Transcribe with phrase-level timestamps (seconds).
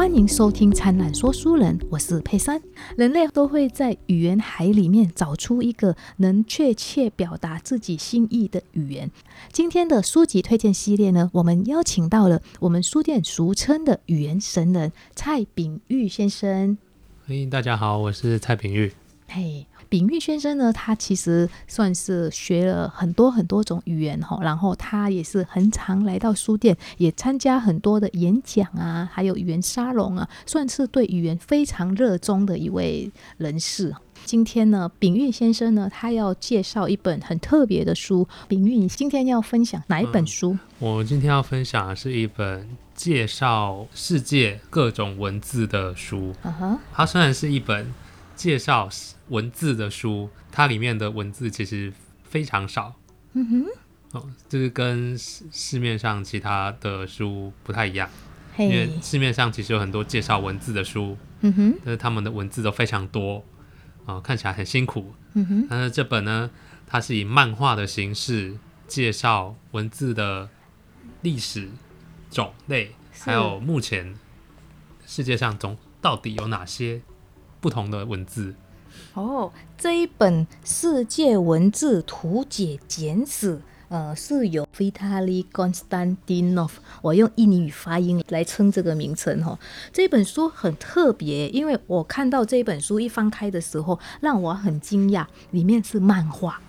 [0.00, 2.58] 欢迎收听《灿烂说书人》，我是佩珊。
[2.96, 9.10] 人类都会在语言海里面找出一个能确切表达自己心意的语言。
[9.52, 16.78] 今天的书籍推荐系列呢，我们邀请到了我们书店俗称的语言神人蔡炳玉先生。
[17.26, 18.90] 嘿，大家好，我是蔡炳玉。
[19.30, 19.66] 嘿。
[19.88, 33.92] 秉玉先生呢，他其实算是学了很多很多种语言哈，然后他也是很常来到书店，也参加很多的演讲啊，还有语言沙龙啊，算是对语言非常热衷的一位人士。
[34.24, 38.28] 今天呢，秉玉先生呢，他要介绍一本很特别的书。
[38.46, 40.56] 秉玉，你今天要分享哪一本书？
[40.78, 46.32] 我今天要分享的是一本介绍世界各种文字的书。
[46.44, 47.92] 嗯哼，它虽然是一本。
[48.40, 48.88] 介绍
[49.28, 51.92] 文字的书，它里面的文字其实
[52.24, 52.94] 非常少。
[53.34, 53.66] 嗯哼，
[54.12, 58.08] 哦，就是跟市市面上其他的书不太一样。
[58.56, 63.44] 因为市面上其实有很多介绍文字的书，嗯哼，但是他们的文字都非常多，
[64.06, 65.12] 啊，看起来很辛苦。
[65.34, 66.50] 嗯哼，但是这本呢，
[66.86, 68.56] 它是以漫画的形式
[68.88, 70.48] 介绍文字的
[71.20, 71.68] 历史
[72.30, 74.14] 种类，还有目前
[75.04, 77.02] 世界上总到底有哪些。
[77.60, 78.54] 不同的文字
[79.14, 83.56] 哦，这一本《世界文字图解简史》
[83.88, 86.70] 呃，是由 Vitaly Konstantinov，
[87.02, 89.58] 我用印尼语发音来称这个名称哈。
[89.92, 96.60] 这本书很特别，因为我看到这本书一翻开的时候，让我很惊讶，里面是漫画。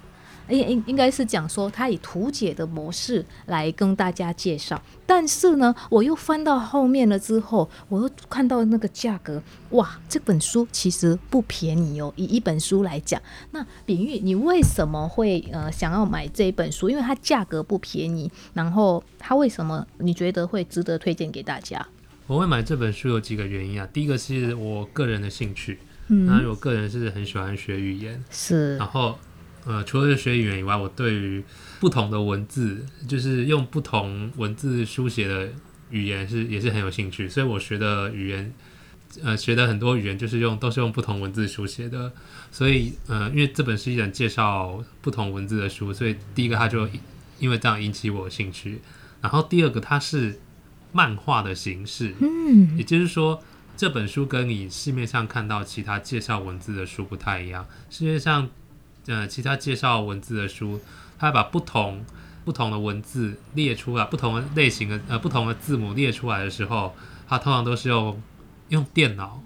[0.52, 4.82] 应应应该是讲说，他以图解的模式来跟大家介绍。
[5.06, 12.14] 但是呢，我又翻到后面了之后，我又看到那个价格，哇，这本书其实不便宜哦。
[12.16, 13.22] 以一本书来讲，
[13.52, 16.90] 那炳玉，你为什么会呃想要买这一本书？
[16.90, 21.86] 因为它价格不便宜，然后它为什么你觉得会值得推荐给大家？
[22.28, 23.88] 我会买这本书有几个原因啊。
[23.92, 29.18] 第一个是我个人的兴趣，嗯，然后我个人是很喜欢学语言，是，然后。
[29.66, 31.44] 呃，除了学语言以外，我对于
[31.80, 35.50] 不同的文字，就是用不同文字书写的
[35.90, 37.30] 语言是也是很有兴趣。
[37.30, 38.54] 所以我学的语言，
[39.24, 42.12] 呃，学的很多语言就是用都是用不同文字书写的。
[42.52, 46.88] 所以，呃，因为这本是一本介绍不同文字的书，所以第一个它就
[47.40, 48.82] 因为这样引起我兴趣。
[49.22, 50.40] 然后第二个，它是
[50.92, 53.42] 漫画的形式，嗯，也就是说，
[53.78, 57.66] 这本书跟你市面上看到其他介绍文字的书不太一样。
[57.90, 58.50] 世界上
[59.08, 60.80] 呃，其他介绍文字的书，
[61.18, 62.06] 它把不同
[62.46, 66.96] 不同的文字列出来，不同的类型的呃不同的字母列出来的时候，
[67.28, 68.22] 它通常都是用
[68.70, 69.42] 用电脑，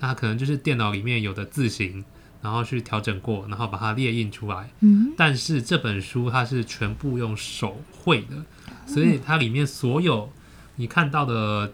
[0.00, 2.04] 那可能就是电脑里面有的字形，
[2.42, 4.70] 然后去调整过，然后把它列印出来。
[4.80, 5.12] 嗯。
[5.16, 8.44] 但是这本书它是全部用手绘的，
[8.86, 10.30] 所以它里面所有
[10.76, 11.72] 你看到的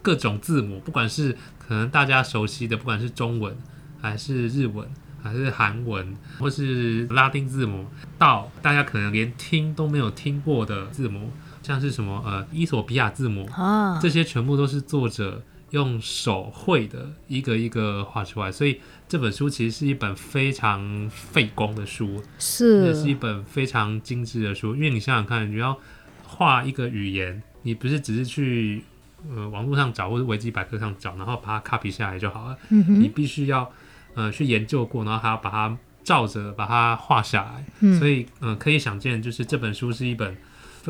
[0.00, 3.56] 各种字母，不管是可能大家熟悉的，不管是中文
[4.00, 4.88] 还是日文。
[5.22, 7.86] 还是韩文，或是拉丁字母，
[8.18, 11.30] 到大家可能连听都没有听过的字母，
[11.62, 18.50] 像是什么呃伊索比亚字母啊，这些全部都是作者用手绘的，一个一个画出来。
[18.50, 24.74] 所以这本书其实是一本非常费工的书，是，也是一本非常精致的书。
[24.74, 25.78] 因为你想想看，你要
[26.24, 28.82] 画一个语言，你不是只是去
[29.30, 33.70] 呃网络上找或者维基百科上找，然后把它 copy 下来就好了，你必须要。
[34.14, 40.36] 呃，去研究过，然后还要把它照着把它画下来，所以嗯，可以想见，就是这本书是一本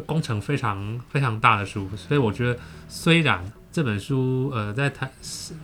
[0.07, 1.89] 工程非常非常大的书。
[1.97, 5.11] 所以我觉得，虽然这本书呃在台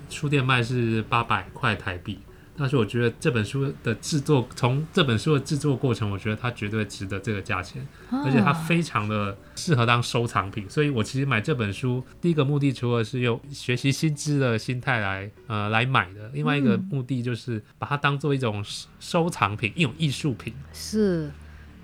[0.08, 2.19] 书店卖是八百块台币。
[2.58, 10.69] 但是我觉得这本书的制作，从这本书的制作过程，我觉得它绝对值得这个价钱，而且它非常的适合当收藏品。
[10.69, 18.64] 所以我其实买这本书，第一个目的除了是用学习新知的心态来呃来买的，另外一个目的就是把它当做一种
[18.98, 20.52] 收藏品，一种艺术品。
[20.72, 21.30] 是。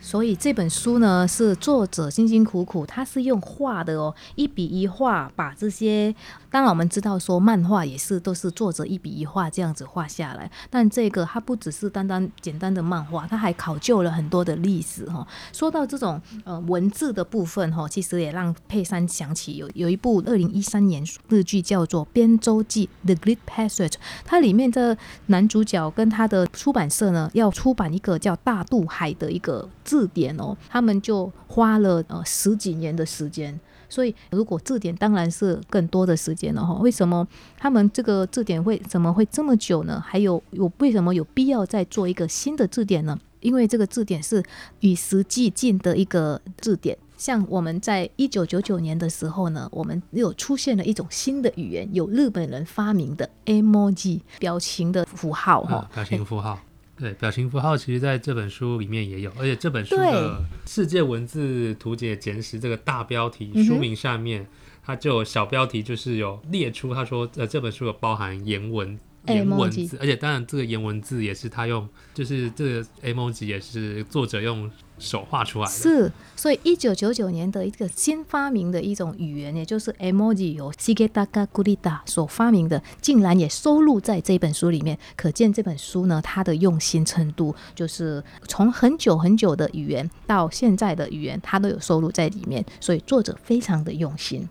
[0.05, 6.15] 所以这本书呢，是作者辛辛苦苦，他是用画的哦，一笔一画把这些。
[6.51, 15.27] 当然我们知道说漫画也是都是作者一笔一画这样子画下来，但这个它不只是单单简单的漫画，它还考究了很多的历史哈。
[15.55, 23.95] 说到这种呃文字的部分哈，其实也让佩珊想起有有一部二零一三年日剧叫做《边州记》The Great Passage，
[24.27, 24.97] 它里面的
[25.27, 29.67] 男主角跟他的出版社呢要出版一个叫《大渡海》的一个。
[29.85, 33.59] 字典哦，他们就花了呃十几年的时间，
[33.89, 36.75] 所以如果字典当然是更多的时间了哈。
[36.81, 37.27] 为什么
[37.59, 40.03] 他们这个字典会怎么会这么久呢？
[40.05, 43.19] 还有有为什么有必要再做一个新的字典呢？
[43.41, 44.43] 因为这个字典是
[44.81, 56.59] 与时俱进的一个字典，像我们在一九九九年的时候呢，我们又出现了一种新的语言，有日本人发明的 emoji 表情的符号哈、表情符号。
[56.97, 64.47] 对，表情符号其实在这本书里面也有，而且这本书的《世界文字图解简史》这个大标题嗯书名下面，
[64.83, 68.99] 它就有小标题就是有列出，他说呃这本书有包含颜文。
[69.27, 75.73] 颜文字，而且当然这个颜文字也是他用，就是这个 emoji 也是作者用手画出来的。
[75.73, 84.99] 是，所以一九九九年的一个新发明的一种语言，也就是 emoji 由 Shigetaka Kurita 所发明的，竟然也收录在这本书里面。
[85.17, 92.65] 可见这本书呢，它的用心程度，就是从很久很久的语言到现在的语言，它都有收录在里面。
[92.81, 94.49] 所以作者非常的用心。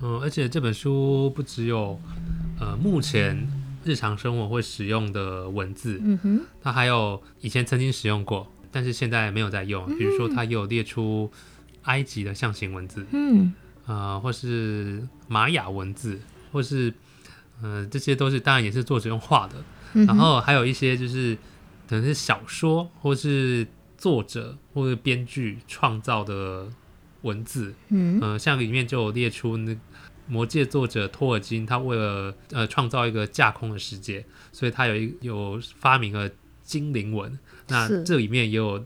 [0.00, 1.98] 嗯，而且这本书不只有
[2.60, 3.48] 呃目前
[3.84, 9.86] 日常生活会使用的文字，嗯哼，它还有以前曾经使用过，但是现在没有在用。
[9.96, 11.30] 比如说，它也有列出
[11.82, 13.52] 埃及的象形文字，嗯，
[13.86, 16.20] 呃，或是玛雅文字，
[16.52, 16.92] 或是
[17.62, 19.56] 呃，这些都是当然也是作者用画的。
[20.06, 21.34] 然后还有一些就是
[21.88, 23.66] 可能是小说，或是
[23.96, 26.68] 作者或者编剧创造的
[27.22, 29.74] 文字，嗯呃，像里面就有列出那
[30.26, 36.30] 魔界作者托尔金，他为了呃创造一个架空的世界，所以他有一有发明了
[36.68, 37.38] 精灵文。
[37.68, 38.84] 那这里面也有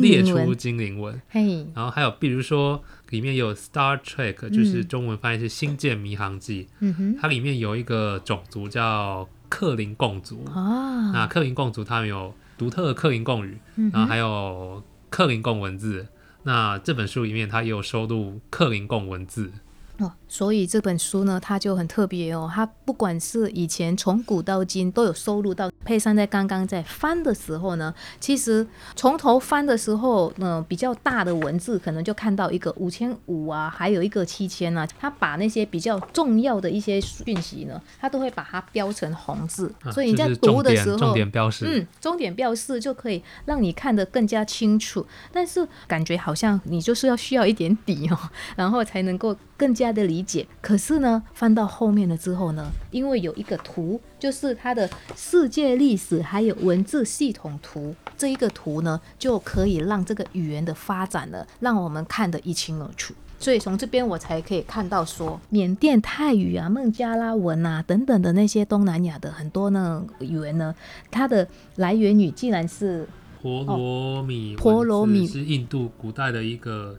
[0.00, 10.44] 列出精灵文，嘿，然后还有比如说里面有 Star Trek，就是嗯中文翻译是《星舰迷航记》，嗯哼，它里面有一个种族叫克林贡族。
[10.46, 16.08] 啊，那克林贡族他们有独特的克林贡语，嗯，然后还有克林贡文字。
[16.44, 19.52] 那这本书里面它也有收录克林贡文字。
[19.98, 22.50] 哦，所以这本书呢，它就很特别哦。
[22.52, 25.70] 它不管是以前从古到今都有收录到。
[25.84, 34.86] 配上在刚刚在翻的时候呢，其实从头翻的时候，呢，比较大的文字可能就看到一个五千五啊，还有一个七千啊。
[35.00, 41.64] 他把那些比较重要的一些讯息呢，他都会把它标成红字，啊所以你在读的时候，重点标示。
[41.66, 48.18] 嗯，重点标示就可以让你看得更加清楚，但是感觉好像你就是要需要一点底哦，
[48.56, 50.46] 然后才能够更加的理解。
[50.60, 63.14] 可是呢，翻到后面了之后呢，因为有一个图，就是它的世界历史还有文字系统图，这一个图呢，就可以让这个语言的发展呢，让我们看得一清二楚。
[63.40, 70.74] 所以从这边我才可以看到说，缅甸泰语啊、孟加拉文啊等等的那些东南亚的很多呢语言呢，
[71.10, 71.46] 它的
[71.76, 73.06] 来源语竟然是
[73.40, 76.98] 婆罗米婆罗米是印度古代的一个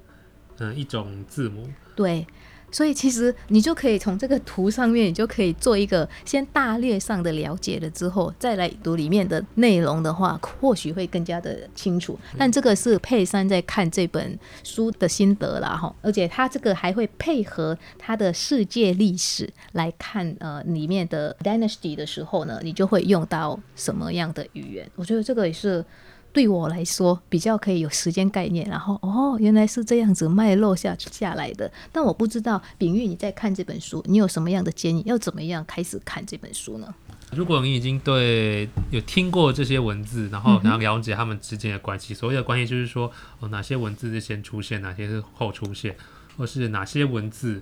[0.59, 1.65] 嗯、一种字母。
[1.95, 2.25] 对，
[2.71, 12.17] 所以其实你就可以从这个图上面，你就可以做一个先大略上的了解了之后，再来读里面的内容的话，或许会更加的清楚。
[12.37, 24.89] 但这个是佩珊在看这本书的心得啦，哈，而且他这个还会配合他的世界历史来看，呃，里面的 dynasty 的时候呢，你就会用到什么样的语言？
[24.95, 25.83] 我觉得这个也是。
[26.39, 31.69] 对我来说比较可以有时间概念，然后哦，原来是这样子脉络下下来的。
[31.91, 35.03] 但我不知道秉玉你在看这本书，你有什么样的建议？
[35.05, 36.95] 要怎么样开始看这本书呢？
[37.33, 45.97] 如果你已经对有听过这些文字，然嗯后然后了解他们之间的关系，所谓的关系就是说，哦，哪些文字是先出现，哪些是后出现，
[46.37, 47.61] 或是哪些文字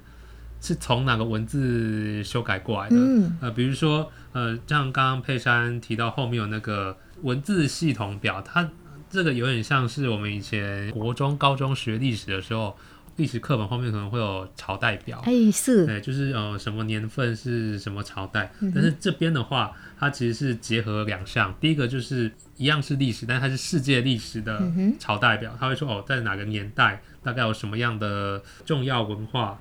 [0.61, 2.95] 是从哪个文字修改过来的。
[2.95, 8.69] 嗯呃，比如说，呃，像刚刚佩珊提到后面有那个文字系统表，它
[9.09, 12.77] 这个有点像是我们以前国中、高中学历史的时候，
[13.15, 15.21] 历史课本后面可能会有朝代表。
[15.25, 24.61] 哎，是，对，就是呃什么年份是什么朝代，嗯但是这边的话，它其实是结合两项，第一个就是一样是历史，但是它是世界历史的
[24.99, 29.59] 朝代表，它会说哦，在哪个年代大概有什么样的重要文化。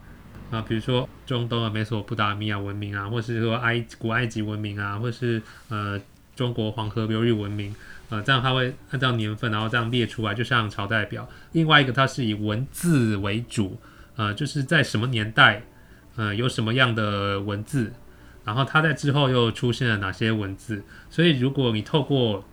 [0.49, 6.01] 啊，比如说中东的美索不达米亚文明啊，或是说埃古埃及文明啊，或是呃
[6.37, 7.75] 中国黄河流域文明。
[8.09, 11.29] 呃，这样它会按照年份，然后这样列出来，就像朝代表。
[11.51, 13.77] 另外一个，它是以文字为主，
[14.15, 15.65] 呃，就是在什么年代，
[16.15, 17.93] 呃，有什么样的文字，
[18.45, 20.85] 然后它在之后又出现了哪些文字。
[21.11, 22.45] 所以，如果你透过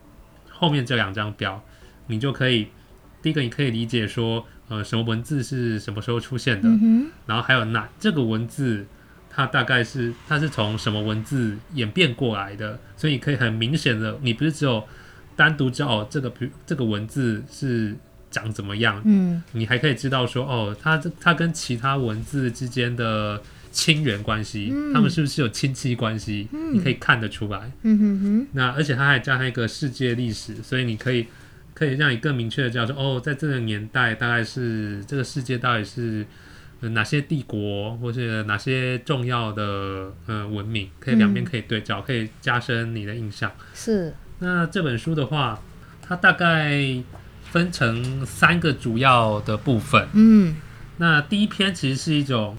[0.50, 1.63] 后面这两张表，
[2.08, 2.70] 你就可以，
[3.22, 8.88] 第一个你可以理解说，呃，什么文字是什么时候出现的，嗯，然后还有哪这个文字。
[9.36, 14.84] 它大概是它是从什么文字演变过来的，所以你可以很明显的，你不是只有
[15.36, 17.96] 单独知道哦这个比这个文字是
[18.30, 26.48] 长怎么样，嗯你还可以知道说哦，它它跟其他文字之间的亲缘关系，嗯他们是不是有亲戚关系？
[26.54, 27.72] 嗯你可以看得出来。
[27.82, 31.25] 嗯哼哼，那而且它还加上一个世界历史，所以你可以
[31.74, 36.24] 可以让你更明确的知道说，哦，在这个年代大概是这个世界到底是。
[36.84, 43.50] 呃哪些帝国，或是哪些重要的呃文明，可以两边可以对照，可以加深你的印象。
[43.74, 45.62] 是，那这本书的话，
[46.02, 47.02] 它大概
[47.50, 50.06] 分成三个主要的部分。
[50.13, 50.58] 嗯。
[50.98, 52.58] 那第一篇其实是一种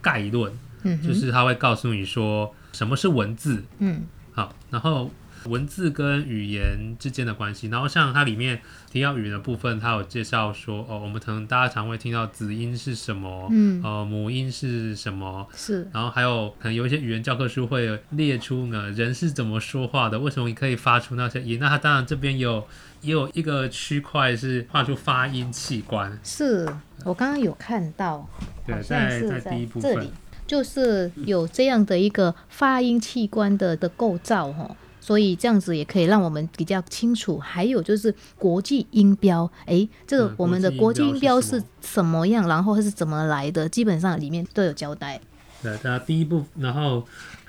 [0.00, 0.50] 概论，
[0.82, 4.04] 嗯，就是它会告诉你说什么是文字，嗯。
[4.32, 5.10] 好，然后
[5.48, 8.60] 文字跟语言之间的关系，然后像它里面
[8.90, 21.58] 提到语言的部分，它有介绍说，哦，我们可能大家常会听到子音是什么，嗯呃，母音是什么，是，然后还有可能有一些语言教科书会列出呢人是怎么说话的，为什么你可以发出那些音？
[21.60, 22.66] 那它当然这边有
[23.02, 26.66] 也有一个区块是画出发音器官，是
[27.04, 28.28] 我刚刚有看到，
[28.66, 30.10] 对，在是在第一部分这里，
[30.46, 34.74] 就是有这样的一个发音器官的的构造哈。
[35.06, 37.38] 所以这样子也可以让我们比较清楚。
[37.38, 45.20] 还有就是国际音标，诶，这个嗯我们的国国际音标是什么什么样，然后它是怎么来的，基本上里面都有交代。
[45.62, 47.06] 对，那第一步，然后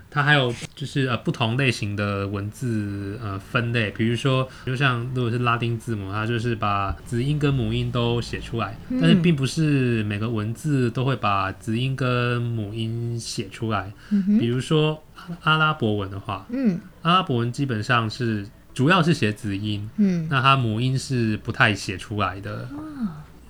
[0.09, 8.99] 它还有就是呃不同类型的文字呃分类，比如说就像如果是拉丁字母，它就是把子音跟母音都写出来，嗯。
[9.01, 13.91] 但是并不是每个文字都会把子音跟母音写出来。
[14.39, 15.03] 比如说
[15.41, 16.79] 阿阿拉伯文的话，嗯。
[17.01, 20.27] 阿拉伯文基本上是主要是写子音，嗯。
[20.29, 22.67] 那它母音是不太写出来的。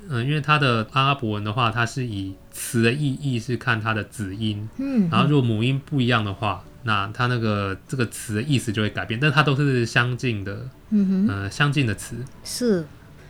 [0.09, 12.15] 嗯，因为它的阿拉伯文的话，它是以词的意义是看它的子音，嗯，然后如果母音不一样的话，那它那个这个词的意思就会改变，但它都是相近的，嗯哼，呃，相近的词。
[12.43, 12.85] 是。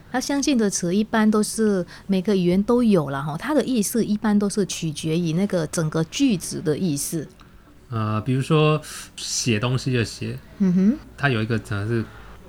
[0.10, 7.28] 它相近的词一般都是每个语言都有了哈，它的意思一般都是取决于那个整个句子的意思。
[7.90, 8.82] 呃，比如说
[9.18, 12.06] 写东西的写，嗯哼，它有一个可能是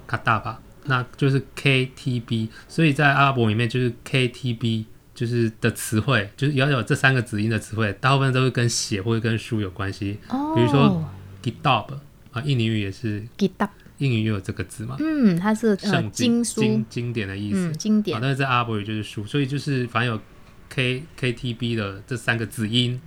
[0.06, 10.18] 卡大吧，那就是 KTB，所以在阿拉伯里面就是 KTB 就是的词汇，就是要有这三个子音的词汇，大部分都是跟写或者跟书有关系。
[10.28, 11.04] 哦，比如说
[11.42, 11.94] Kitab
[12.32, 13.68] 啊，印尼语也是，Kitab，
[13.98, 17.68] 印尼语有这个字嘛，嗯，它是呃圣经书，经经典的意思。
[17.68, 20.20] 嗯，经啊，典，但是在阿拉伯语就是书，所以就是凡有
[20.68, 23.00] K KTB 的这三个子音，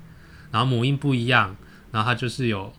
[0.51, 1.55] 然后母音不一样，
[1.91, 2.73] 然后它就是有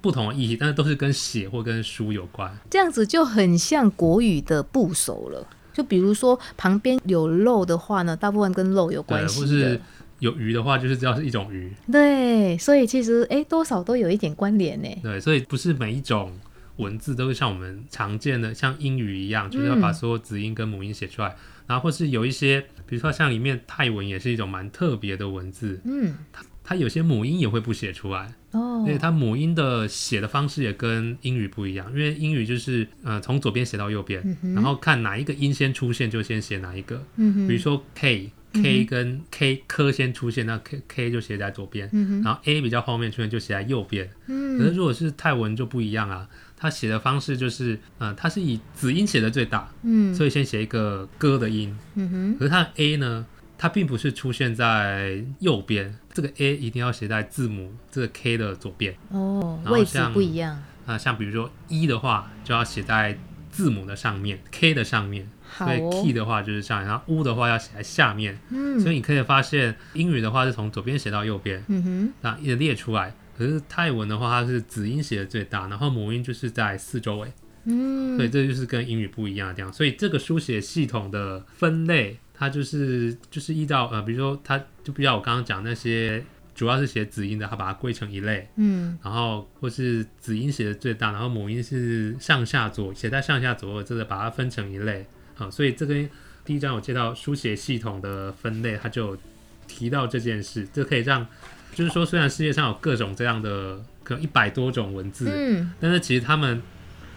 [0.00, 2.52] 不同的意义，但是都是跟写或跟书有关。
[2.68, 5.46] 这样子就很像国语的部首了。
[5.72, 9.80] 就比如说旁边有肉的话呢，大部分跟肉有，关系或是的。
[10.18, 11.72] 有鱼的话，就是只要是一种鱼。
[11.90, 14.88] 对，所以其实诶多少都有一点关联呢。
[15.02, 16.38] 对，所以不是每一种
[16.76, 21.34] 文字都是像我们常见的像英语一样，就是要把嗯所有子音跟母音写出来。
[21.66, 26.42] 然后或是有一些，比如说像里面泰文也是一种蛮特别的文字，嗯，它
[26.76, 28.34] 有些母音也会不写出来。
[28.52, 36.96] 哦而，且它母音的写的方式也跟英语不一样，因为英语就是呃从左边写到右边，嗯然后看哪一个音先出现就先写哪一个。
[37.16, 44.08] 比如说 K K 跟 K 科先出现，那 K K 就写在左边，嗯，然后 A 比较后面出现就写在右边。
[44.26, 53.26] 可是嗯，如果是泰文就不一样啊，他写的方式就是呃他是以子音写的最大，嗯，所以先写一个歌的音，嗯哼，可是他的 A 呢？
[53.62, 58.96] 它并不是出现在右边，这个 A 一定要写在字母这个 K 的左边。
[59.10, 60.62] 哦，位置然后像不一样。
[60.86, 63.18] 啊，像比如说一的话，就要写在
[63.50, 68.38] 字母的上面，K 的上面，所以好哦 key，的话就是上面，然后 U 的话要写在下面。
[68.48, 73.14] 嗯，所以你可以发现，英语的话是从左边写到右边，嗯哼，那一直列出来。
[73.36, 77.32] 可是泰文的话，它是子音写的最大，然后母音就是在四周围，
[77.64, 79.72] 嗯，所以这就是跟英语不一样的地方。
[79.72, 88.48] 所以这个书写系统的分类，它就是就是依照呃，比如说它就比较我刚刚讲那些主要是写子音的，它把它归成一类。
[88.56, 95.04] 嗯，然后或是子音写的最大，然后母音是上下左写在上下左右，这个把它分成一类
[95.36, 95.50] 啊。
[95.50, 96.08] 所以这跟
[96.42, 99.14] 第一章有介绍书写系统的分类，它就
[99.68, 101.26] 提到这件事，这可以让
[101.74, 106.62] 就是说，虽然世界上有各种这样的可能一百多种文字，嗯，但是其实他们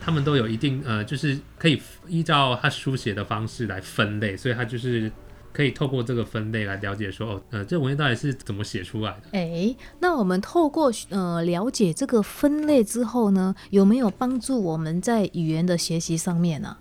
[0.03, 5.11] 他们都有一定呃，就是可以依照他书写的方式来分类，所以他就是。
[5.55, 9.37] 可以透过这个分类来了解说，哦，呃，这文件到底是怎么写出来的？
[9.37, 16.75] 哎，那我们透过呃了解这个分类之后呢，有没有帮助我们在语言的学习上面呢、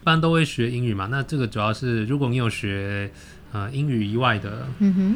[0.00, 3.10] 一般都会学英语嘛，那这个主要是如果你有学
[3.50, 4.64] 呃英语以外的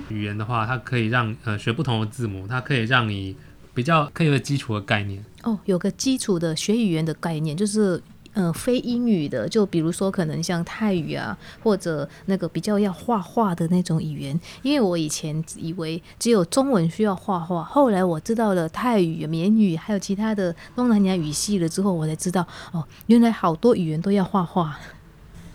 [0.09, 3.37] 语言的话，它可以让呃学不同的字母，它可以让你
[3.73, 5.25] 比较可以有基础的概念。
[5.67, 8.03] 有个基础的学语言的概念，就是
[8.33, 14.41] 呃非英语的，就比如说可能像泰语啊，或者那个比较要画画的那种语言。
[14.63, 24.79] 因为我以前以为只有中文需要画画，后来我知道了泰语、缅语还有其他的东南亚语系了之后，我才知道哦，原来好多语言都要画画。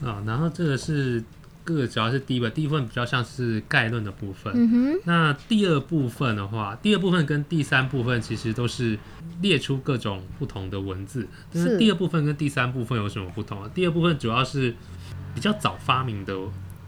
[0.02, 1.24] 啊、然后这个是
[1.64, 4.54] 各个主要是第一部分，第一部分比较像是概论的部分。
[4.56, 8.98] 嗯哼，那第二部分的话，第二部分跟第三部分其实都是
[9.42, 13.70] 列出各种不同的文字，但是是第二部分跟第三部分有什么不同啊？
[13.74, 14.74] 第二部分主要是
[15.34, 16.38] 比较早发明的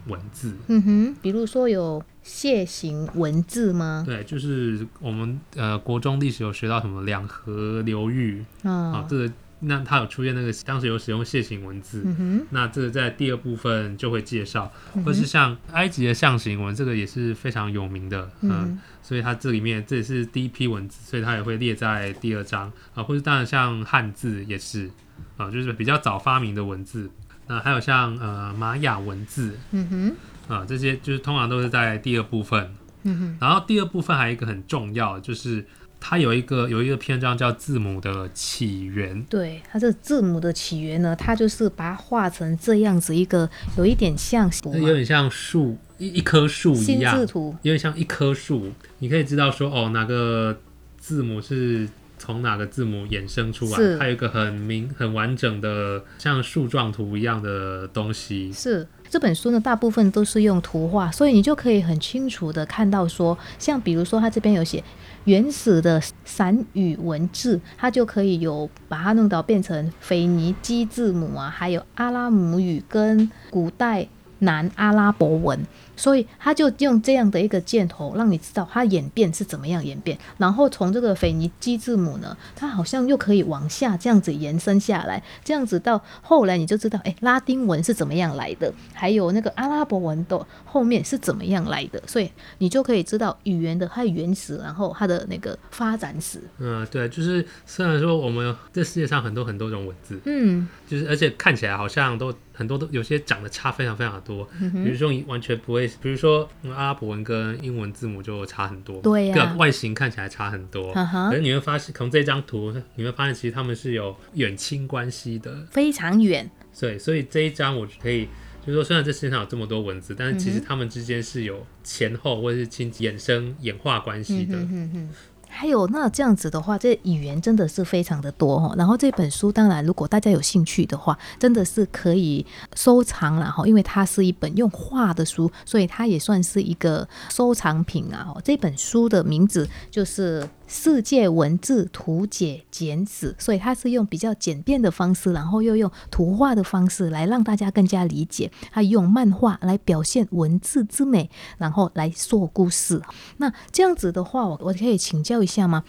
[0.08, 4.04] 文字，嗯哼，比如说有楔形文字吗？
[4.06, 24.90] 对，就是我们呃国中历史有学到什么两河流域啊、啊，这个那它有出现那个当时有使用楔形文字，嗯，那这个在第二部分就会介绍，嗯或是像埃及的象形文，这个也是非常有名的，嗯，嗯所以它这里面这也是第一批文字，所以它也会列在第二章啊，或者当然像汉字也是
[25.38, 27.10] 啊，就是比较早发明的文字。
[27.48, 30.16] 那还有像呃玛雅文字嗯
[30.48, 32.74] 哼，啊，这些就是通常都是在第二部分。
[33.04, 35.64] 嗯哼，然后第二部分还有一个很重要，就是
[36.00, 39.24] 它有一个有一个篇章叫字母的起源。
[39.24, 50.60] 对，它这字母的起源呢，它就是把它画成这样子一个，有一点像那有点像树一一棵树一心样，字图，有点像一棵树，你可以知道说哦，哪个
[50.98, 51.88] 字母是
[52.18, 58.52] 从哪个字母衍生出来，它有一个很明、很完整的像树状图一样的东西。
[58.54, 64.84] 是这本书呢，大部分都是用图画，所以你就可以很清楚的看到说，像比如说它这边有写
[65.24, 74.08] 原始的散语文字，它就可以有把它弄到变成腓尼基字母啊，还有阿拉姆语跟古代
[74.40, 75.60] 南阿拉伯文。
[75.96, 80.18] 所以他就用这样的一个箭头，让你知道它演变是怎么样演变。
[80.38, 92.02] 然后从这个腓尼基字母呢，它好像又可以往下这样子延伸下来，这样子到后来你就知道，哎，拉丁文是怎么样来的，还有那个阿拉伯文的后面是怎么样来的。
[92.06, 96.42] 所以你就可以知道语言的它的原始，然后它的那个发展史。
[96.60, 110.94] 嗯，对，就是虽然说我们这世界上很多很多种文字，嗯就是而且看起来好像都很多都有些长得差非常非常的多，嗯比如说你完全不会，比如说嗯阿拉伯文跟英文字母就差很多，对呀个外形看起来差很多。
[110.94, 115.66] 可是你会发现，从这张图你会发现，其实他们是有远亲关系的。
[115.72, 116.50] 非常远。
[116.80, 118.28] 对，所以这一张我可以，
[118.66, 124.58] 就是说，虽然这世界上有这么多文字，但是其实他们之间是有前后或者是亲衍生演化关系的。
[124.58, 125.10] 嗯哼哼
[125.56, 128.76] 还有那这样子的话，这语言真的是非常的多哈。
[128.78, 138.36] 然后这本书当然，如果大家有兴趣的话，真的是可以收藏了哈，因为它是一本用画的书，所以它也算是一个收藏品啊。
[138.44, 148.52] 这本书的名字就是《世界文字图解简史》，所以它是用比较简便的方式，然后又用图画的方式来让大家更加理解。
[148.72, 153.02] 它用漫画来表现文字之美，然后来说故事。
[153.38, 155.86] 那这样子的话，我我可以请教一下吗？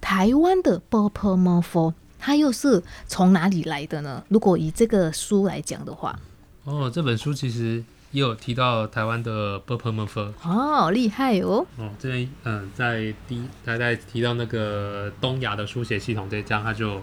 [0.00, 4.22] 台湾的 b o p o m o f o 它又是从哪里来的呢？
[4.28, 6.16] 如果以这个书来讲的话，
[6.64, 17.00] 哦，这本书其实也有提到台湾的 b u r p e r m u f e 哦，厉害哦，哦，这边嗯，在第他在提到那个东亚的书写系统这一章，他就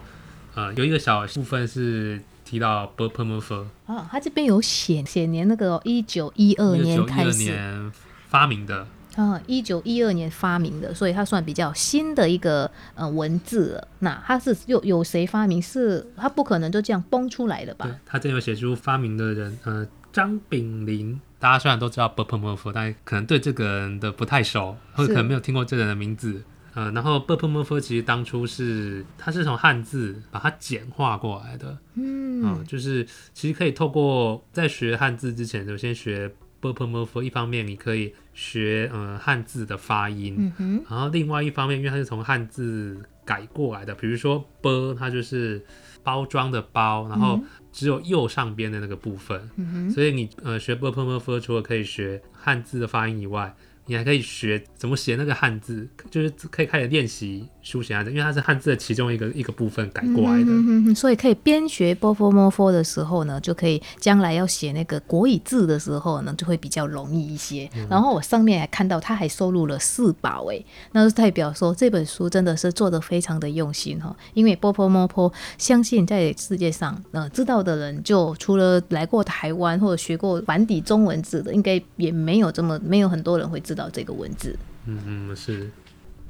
[0.54, 7.92] 呃有一个小部分是提到 b u r p e r m u f e 啊，他这边有写写年那个一九一二年开二始年
[8.28, 8.86] 发明的。
[9.16, 13.88] 啊，一九一二年发明的，所以它算比较新的一个呃文字了。
[14.00, 15.60] 那它是有有谁发明？
[15.60, 21.20] 是它不可能就这样崩出来的吧对？，他这有写出发明的人，呃，张炳麟。
[21.38, 26.42] 大家虽然都知道 b u r p e r m u f e 但可能对这个人的不太熟，或者可能没有听过这个人的名字。
[26.74, 31.76] 呃，然后 b u r p e r m u f e 其实当初是它是从汉字把它简化过来的。
[31.94, 36.28] 嗯嗯，就是其实可以透过在学汉字之前，就先学
[36.60, 45.64] b u r p e r m u f e 一方面你可以学呃汉字的发音，嗯，然后另外一方面，因为它是从汉字改过来的，比如说“波”，它就是
[46.02, 47.40] 包装的“包”，然后
[47.72, 60.46] 只有右上边的那个部分，嗯，所以你呃学 b u r p e r m u f e 除了可以学汉字的发音以外，你还可以学怎么写那个汉字，就是可以开始练习书写汉字，因为它是汉字的其中一个一个部分改过来的。
[60.48, 67.68] 嗯所以可以边学 b o f o m o f o 的时候呢，就可以将来要写那个国语字的时候呢，就会比较容易一些。
[67.90, 74.16] 然后我上面还看到他还收录了四宝，诶，那就代表说这本书真的是做的非常的用心哈。
[74.32, 84.56] 因为 b o f o m o f o 相信在世界上，呃，知道的人就除了来过台湾或者学过繁体中文字的，应该也没有这么没有很多人会知道这个文字。
[84.86, 85.68] 嗯嗯，是。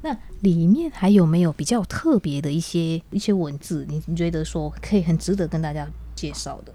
[0.06, 3.84] 那里面还有没有比较特别的一些一些文字？
[3.88, 6.72] 你你觉得说可以很值得跟大家介绍的？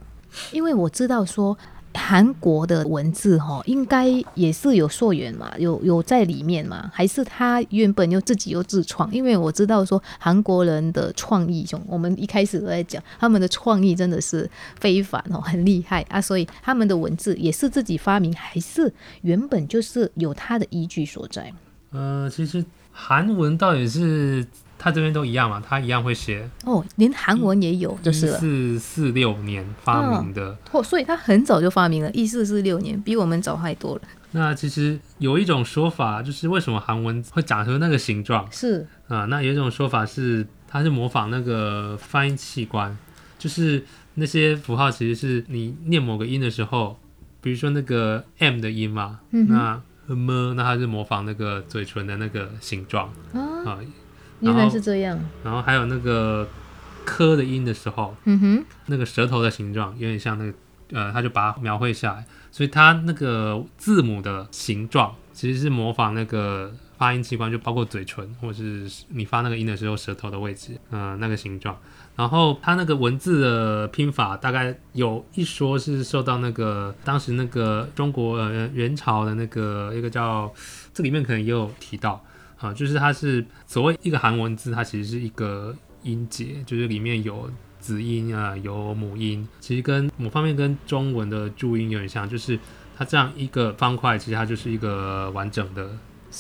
[0.52, 1.58] 因为我知道说
[1.94, 6.92] 韩国的文字哈，应该也是有溯源嘛，有有在里面嘛？
[6.94, 9.10] 还是他原本又自己又自创？
[9.14, 21.54] 因为我知道说韩国人的创意，兄，我们一开始都在讲他们的创意真的是非凡哦，很厉害啊，所以他们的文字也是自己发明，还是原本就是有他的依据所在？
[21.92, 24.46] 呃，其实韩文到底是。
[24.84, 34.02] 他这边都一样嘛，他一样会写哦，连韩文也有，就是四四六年发明的，哦，所以他很早就发明了，一四四六年，比我们早太多了。
[34.32, 38.52] 那其实有一种说法，就是为什么韩文会长成那个形状？
[38.52, 42.98] 是啊，那有一种说法是，它是模仿那个发音器官，
[43.38, 47.00] 就是那些符号其实是你念某个音的时候，
[47.40, 49.80] 比如说那个 M 的音嘛，那
[50.16, 53.78] 么那它是模仿那个嘴唇的那个形状啊。
[54.40, 56.48] 原来是这样，然后还有那个
[57.06, 60.54] “磕”的音的时候，嗯哼，那个舌头的形状有点像那个，
[60.94, 71.76] 呃，他就把它描绘下来，所以它那个字母的形状其实是模仿那个发音器官，就包括嘴唇或者是你发那个音的时候舌头的位置，嗯，那个形状。
[72.16, 80.54] 然后它那个文字的拼法，大概有一说是受到那个当时那个中国呃元朝的那个一个叫，
[80.94, 82.24] 这里面可能也有提到。
[82.60, 92.60] 啊，就是它是所谓一个韩文字，它其实是一个音节，就是里面有子音啊，有母音，其实跟某方面跟中文的注音有点像，就是
[92.96, 95.90] 它这样一个方块，其实它就是一个完整的，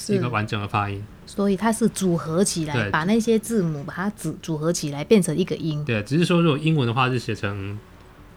[0.10, 1.04] 一个完整的发音。
[1.26, 5.84] 所以它是组合起来，把那些字母把它组组合起来变成一个音。
[5.86, 7.80] 对，只是说如果英文的话是写成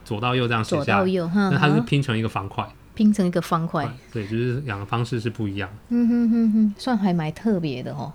[0.05, 2.69] 左到右这样写下，那它是拼成一个方块。
[2.95, 5.69] 拼成一个方块，对，就是两个方式是不一样。
[5.88, 8.12] 嗯哼哼哼，算还蛮特别的哦。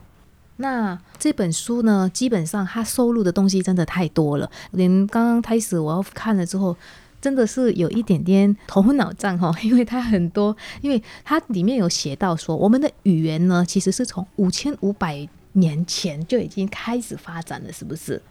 [0.56, 6.78] 那这本书呢，基本上它收录的东西真的太多了，连刚刚开始我要看了之后，
[7.22, 18.22] 真的是有一点点头昏脑胀哈， 因为它很多，因为它里面有写到说，我们的语言呢，其实是从五千五百年前就已经开始发展了，是不是？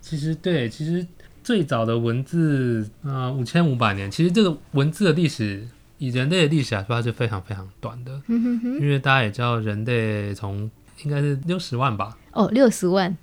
[0.00, 1.06] 其实对，其实
[1.42, 5.66] 最早的文字啊，五千五百年，其实这个文字的历史。
[5.98, 10.70] 以人类的历史来说，它是非常非常短的，因为大家也知道，人类从
[11.02, 12.14] 应该是六十万吧？
[12.32, 13.16] 哦，六十万，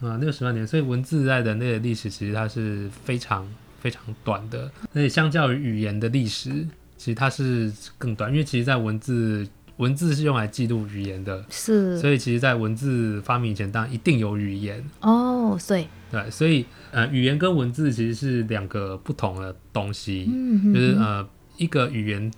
[0.00, 3.44] 啊，六十万年，所以文字在人类的历史其实它是非常
[3.80, 4.70] 非常短的。
[4.92, 6.50] 而且相较于语言的历史，
[6.96, 14.84] 其实它是更短，因为其实，在文字文字是用来记录语言的，是，所以其实，在文字发明以前，当然一定有语言。
[15.00, 21.26] 哦，对，对，所以呃，语言跟文字其实是两个不同的东西，嗯，就是呃。
[21.58, 22.36] 一个语言它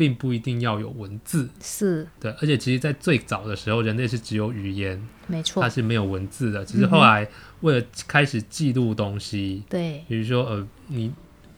[0.00, 2.08] 并不一定要有文字，是。
[2.18, 6.64] 对，而且其实，在最早的时候，人类是只有语言，没错，它是没有文字的。
[6.64, 7.28] 只是后来
[7.60, 11.12] 为了开始记录东西，对，比如说呃，你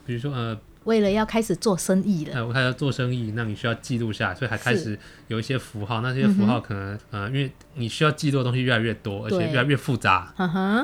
[0.04, 6.00] 比如说呃，为了要开始做生意了，呃我开始做生意，那你需要记录下来，所以还开始有一些符号。
[6.00, 10.34] 那些符号可能呃，因为你需要记录的东西越来越多，而且越来越复杂，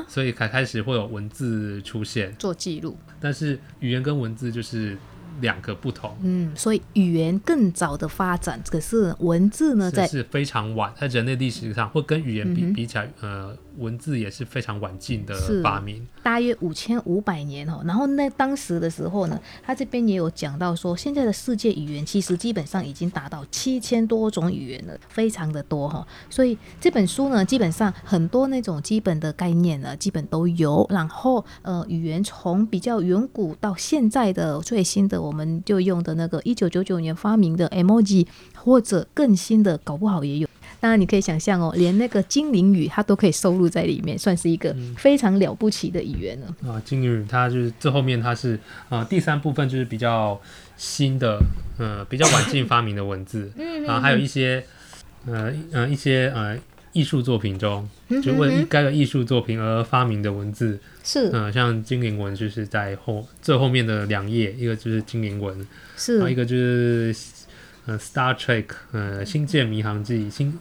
[0.07, 2.33] 所以才开始会有文字出现。
[2.35, 2.97] 做记录。
[3.19, 4.97] 但是语言跟文字就是。
[5.41, 13.55] 两个不同，嗯，所以语言更早的发展，可是文字呢，在是非常晚，在人类历史上或跟语言比比起来，呃。
[13.77, 17.81] 文字也是非常晚近的发明，大约五千五百年哦。
[17.85, 26.05] 然后那当时的时候呢，他这边也有讲到说，现在的世界语言其实基本上已经达到七千多种语言了，非常的多哈。
[26.29, 30.85] 所以这本书呢，基本上很多那种基本的概念呢，基本都有。
[30.89, 40.49] 然后呃，语言从比较远古到现在的最新的，我们就用的那个一九九九年发明的 emoji，或者更新的，搞不好也有。
[40.79, 46.47] 当然，你可以想象哦，连那个精灵语它都可以收录在里面，算是一个非常了不起的语言了。
[46.67, 50.39] 啊，精灵语它就是这后面它是啊第三部分就是比较
[50.77, 51.37] 新的，
[51.77, 53.51] 呃比较晚近发明的文字，
[53.85, 54.63] 然后还有一些
[55.27, 56.57] 呃呃一些呃
[56.91, 57.89] 艺术作品中，
[58.23, 67.15] 就为该个艺术作品而发明的文字，是嗯像精灵文就是在后最后面的两页，一个就是精灵文，是一个就是。
[67.85, 70.59] 呃，Star Trek，呃，星舰迷航记，星，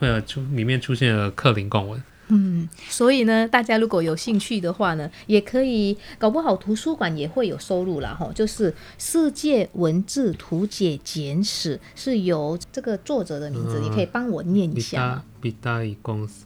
[0.00, 2.02] 呃，出里面出现了克林贡文。
[2.26, 15.24] 嗯，所以呢，大家如果有兴趣的话呢，也可以，搞不好图书馆也会有收入啦，哈，就是《世界文字图解简史》，是由这个作者的名字，你可以帮我念一下。
[15.42, 15.96] Vitaly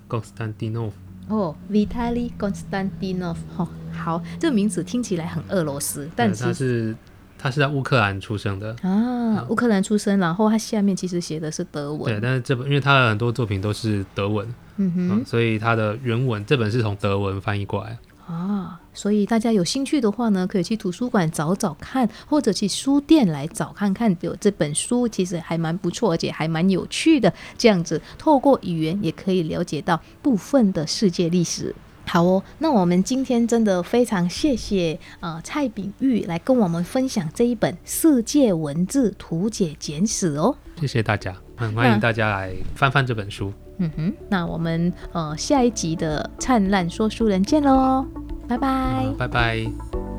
[0.09, 0.91] Konstantinov。
[1.29, 6.95] 哦，Vitaly Konstantinov，哈，好，这个名字听起来很俄罗斯，但他是。
[7.39, 12.05] 他是在乌克兰出生的啊，乌克兰出生，然后他下面其实写的是德文。
[12.05, 17.99] 对，但是这本因为他的很多作品都是德文，嗯哼，所以他的原文这本是从德文翻译过来。
[18.33, 24.17] 啊，所以大家有兴趣的话呢，可以去图书馆找找看，或者去书店来找看看。
[24.23, 27.33] 有这本书其实还蛮不错，而且还蛮有趣的。
[27.59, 31.75] 这样子，透过语言也可以了解到部分的世界历史。
[32.05, 40.57] 好哦，那我们今天真的非常谢谢呃蔡炳玉来跟我们分享这一本《世界文字图解简史》哦。
[40.81, 43.53] 谢谢大家，很欢迎大家来翻翻这本书。
[43.79, 48.05] 嗯哼，那我们呃下一集的灿烂说书人见喽，
[48.49, 50.12] 拜拜，拜拜。